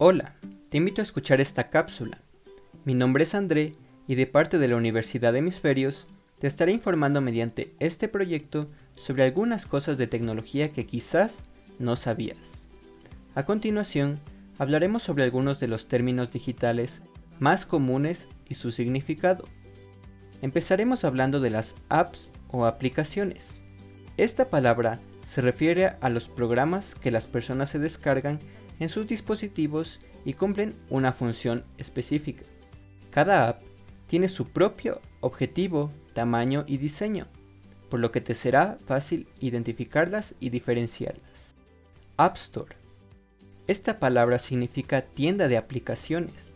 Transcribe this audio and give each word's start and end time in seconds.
Hola, 0.00 0.32
te 0.68 0.76
invito 0.76 1.02
a 1.02 1.04
escuchar 1.04 1.40
esta 1.40 1.70
cápsula. 1.70 2.18
Mi 2.84 2.94
nombre 2.94 3.24
es 3.24 3.34
André 3.34 3.72
y 4.06 4.14
de 4.14 4.28
parte 4.28 4.60
de 4.60 4.68
la 4.68 4.76
Universidad 4.76 5.32
de 5.32 5.40
Hemisferios 5.40 6.06
te 6.38 6.46
estaré 6.46 6.70
informando 6.70 7.20
mediante 7.20 7.74
este 7.80 8.06
proyecto 8.06 8.68
sobre 8.94 9.24
algunas 9.24 9.66
cosas 9.66 9.98
de 9.98 10.06
tecnología 10.06 10.68
que 10.68 10.86
quizás 10.86 11.48
no 11.80 11.96
sabías. 11.96 12.64
A 13.34 13.44
continuación, 13.44 14.20
hablaremos 14.56 15.02
sobre 15.02 15.24
algunos 15.24 15.58
de 15.58 15.66
los 15.66 15.88
términos 15.88 16.30
digitales 16.30 17.02
más 17.40 17.66
comunes 17.66 18.28
y 18.48 18.54
su 18.54 18.70
significado. 18.70 19.46
Empezaremos 20.42 21.02
hablando 21.02 21.40
de 21.40 21.50
las 21.50 21.74
apps 21.88 22.30
o 22.52 22.66
aplicaciones. 22.66 23.60
Esta 24.16 24.48
palabra 24.48 25.00
se 25.28 25.42
refiere 25.42 25.92
a 26.00 26.08
los 26.08 26.28
programas 26.28 26.94
que 26.94 27.10
las 27.10 27.26
personas 27.26 27.68
se 27.68 27.78
descargan 27.78 28.38
en 28.80 28.88
sus 28.88 29.06
dispositivos 29.06 30.00
y 30.24 30.32
cumplen 30.32 30.74
una 30.88 31.12
función 31.12 31.64
específica. 31.76 32.44
Cada 33.10 33.46
app 33.46 33.62
tiene 34.06 34.28
su 34.28 34.48
propio 34.48 35.02
objetivo, 35.20 35.92
tamaño 36.14 36.64
y 36.66 36.78
diseño, 36.78 37.26
por 37.90 38.00
lo 38.00 38.10
que 38.10 38.22
te 38.22 38.34
será 38.34 38.78
fácil 38.86 39.28
identificarlas 39.38 40.34
y 40.40 40.48
diferenciarlas. 40.48 41.54
App 42.16 42.36
Store. 42.36 42.74
Esta 43.66 43.98
palabra 43.98 44.38
significa 44.38 45.02
tienda 45.02 45.46
de 45.46 45.58
aplicaciones. 45.58 46.52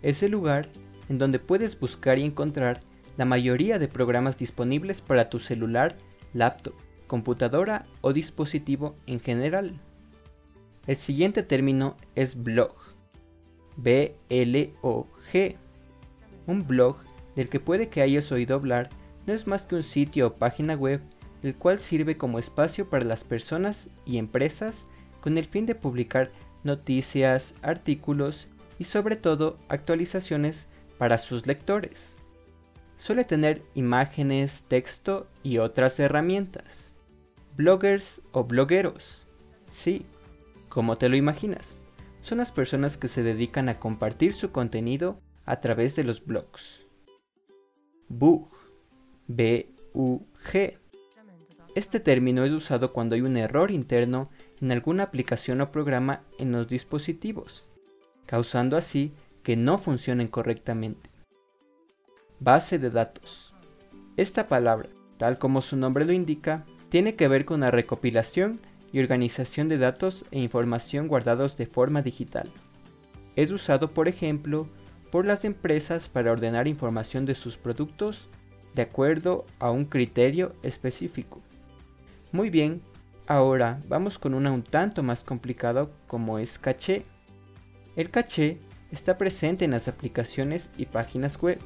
Es 0.00 0.22
el 0.22 0.30
lugar 0.30 0.68
en 1.10 1.18
donde 1.18 1.38
puedes 1.38 1.78
buscar 1.78 2.18
y 2.18 2.22
encontrar 2.22 2.80
la 3.18 3.26
mayoría 3.26 3.78
de 3.78 3.88
programas 3.88 4.38
disponibles 4.38 5.02
para 5.02 5.28
tu 5.28 5.38
celular, 5.38 5.96
laptop, 6.32 6.74
computadora 7.10 7.86
o 8.02 8.12
dispositivo 8.12 8.94
en 9.08 9.18
general. 9.18 9.74
El 10.86 10.94
siguiente 10.94 11.42
término 11.42 11.96
es 12.14 12.40
blog. 12.40 12.72
B-L-O-G. 13.76 15.56
Un 16.46 16.66
blog 16.68 16.98
del 17.34 17.48
que 17.48 17.58
puede 17.58 17.88
que 17.88 18.00
hayas 18.00 18.30
oído 18.30 18.54
hablar 18.54 18.90
no 19.26 19.32
es 19.32 19.48
más 19.48 19.64
que 19.64 19.74
un 19.74 19.82
sitio 19.82 20.28
o 20.28 20.34
página 20.34 20.74
web 20.74 21.00
el 21.42 21.56
cual 21.56 21.80
sirve 21.80 22.16
como 22.16 22.38
espacio 22.38 22.88
para 22.88 23.04
las 23.04 23.24
personas 23.24 23.90
y 24.06 24.18
empresas 24.18 24.86
con 25.20 25.36
el 25.36 25.46
fin 25.46 25.66
de 25.66 25.74
publicar 25.74 26.30
noticias, 26.62 27.56
artículos 27.60 28.46
y 28.78 28.84
sobre 28.84 29.16
todo 29.16 29.58
actualizaciones 29.68 30.68
para 30.96 31.18
sus 31.18 31.48
lectores. 31.48 32.14
Suele 32.98 33.24
tener 33.24 33.62
imágenes, 33.74 34.62
texto 34.68 35.26
y 35.42 35.58
otras 35.58 35.98
herramientas. 35.98 36.89
Bloggers 37.60 38.22
o 38.32 38.44
blogueros. 38.44 39.26
Sí, 39.66 40.06
como 40.70 40.96
te 40.96 41.10
lo 41.10 41.16
imaginas, 41.16 41.76
son 42.22 42.38
las 42.38 42.52
personas 42.52 42.96
que 42.96 43.06
se 43.06 43.22
dedican 43.22 43.68
a 43.68 43.78
compartir 43.78 44.32
su 44.32 44.50
contenido 44.50 45.20
a 45.44 45.60
través 45.60 45.94
de 45.94 46.04
los 46.04 46.24
blogs. 46.24 46.86
Bug. 48.08 48.48
B-U-G. 49.26 50.78
Este 51.74 52.00
término 52.00 52.46
es 52.46 52.52
usado 52.52 52.94
cuando 52.94 53.14
hay 53.14 53.20
un 53.20 53.36
error 53.36 53.70
interno 53.70 54.30
en 54.62 54.72
alguna 54.72 55.02
aplicación 55.02 55.60
o 55.60 55.70
programa 55.70 56.22
en 56.38 56.52
los 56.52 56.66
dispositivos, 56.66 57.68
causando 58.24 58.78
así 58.78 59.12
que 59.42 59.56
no 59.56 59.76
funcionen 59.76 60.28
correctamente. 60.28 61.10
Base 62.38 62.78
de 62.78 62.88
datos. 62.88 63.52
Esta 64.16 64.46
palabra, 64.46 64.88
tal 65.18 65.38
como 65.38 65.60
su 65.60 65.76
nombre 65.76 66.06
lo 66.06 66.14
indica, 66.14 66.64
tiene 66.90 67.14
que 67.14 67.28
ver 67.28 67.44
con 67.44 67.60
la 67.60 67.70
recopilación 67.70 68.60
y 68.92 69.00
organización 69.00 69.68
de 69.68 69.78
datos 69.78 70.26
e 70.32 70.40
información 70.40 71.08
guardados 71.08 71.56
de 71.56 71.66
forma 71.66 72.02
digital. 72.02 72.50
Es 73.36 73.52
usado, 73.52 73.92
por 73.92 74.08
ejemplo, 74.08 74.68
por 75.10 75.24
las 75.24 75.44
empresas 75.44 76.08
para 76.08 76.32
ordenar 76.32 76.66
información 76.66 77.24
de 77.24 77.34
sus 77.34 77.56
productos 77.56 78.28
de 78.74 78.82
acuerdo 78.82 79.46
a 79.58 79.70
un 79.70 79.84
criterio 79.84 80.54
específico. 80.62 81.40
Muy 82.32 82.50
bien, 82.50 82.80
ahora 83.26 83.80
vamos 83.88 84.18
con 84.18 84.34
una 84.34 84.52
un 84.52 84.62
tanto 84.62 85.02
más 85.02 85.24
complicado 85.24 85.90
como 86.06 86.38
es 86.38 86.58
caché. 86.58 87.04
El 87.96 88.10
caché 88.10 88.58
está 88.90 89.18
presente 89.18 89.64
en 89.64 89.72
las 89.72 89.88
aplicaciones 89.88 90.70
y 90.76 90.86
páginas 90.86 91.40
web. 91.40 91.58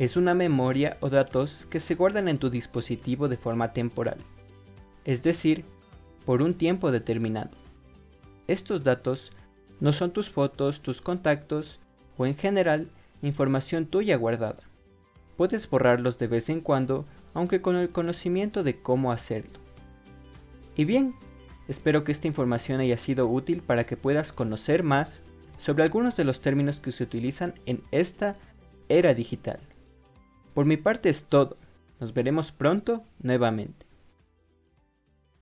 Es 0.00 0.16
una 0.16 0.32
memoria 0.32 0.96
o 1.00 1.10
datos 1.10 1.66
que 1.66 1.78
se 1.78 1.94
guardan 1.94 2.26
en 2.28 2.38
tu 2.38 2.48
dispositivo 2.48 3.28
de 3.28 3.36
forma 3.36 3.74
temporal, 3.74 4.16
es 5.04 5.22
decir, 5.22 5.66
por 6.24 6.40
un 6.40 6.54
tiempo 6.54 6.90
determinado. 6.90 7.50
Estos 8.46 8.82
datos 8.82 9.30
no 9.78 9.92
son 9.92 10.12
tus 10.12 10.30
fotos, 10.30 10.80
tus 10.80 11.02
contactos 11.02 11.80
o 12.16 12.24
en 12.24 12.34
general 12.34 12.88
información 13.20 13.84
tuya 13.84 14.16
guardada. 14.16 14.60
Puedes 15.36 15.68
borrarlos 15.68 16.18
de 16.18 16.28
vez 16.28 16.48
en 16.48 16.62
cuando, 16.62 17.04
aunque 17.34 17.60
con 17.60 17.76
el 17.76 17.90
conocimiento 17.90 18.62
de 18.62 18.80
cómo 18.80 19.12
hacerlo. 19.12 19.60
Y 20.76 20.86
bien, 20.86 21.14
espero 21.68 22.04
que 22.04 22.12
esta 22.12 22.26
información 22.26 22.80
haya 22.80 22.96
sido 22.96 23.28
útil 23.28 23.60
para 23.60 23.84
que 23.84 23.98
puedas 23.98 24.32
conocer 24.32 24.82
más 24.82 25.22
sobre 25.58 25.82
algunos 25.82 26.16
de 26.16 26.24
los 26.24 26.40
términos 26.40 26.80
que 26.80 26.90
se 26.90 27.04
utilizan 27.04 27.52
en 27.66 27.82
esta 27.90 28.34
era 28.88 29.12
digital. 29.12 29.60
Por 30.60 30.66
mi 30.66 30.76
parte 30.76 31.08
es 31.08 31.24
todo. 31.24 31.56
Nos 32.00 32.12
veremos 32.12 32.52
pronto 32.52 33.02
nuevamente. 33.22 33.86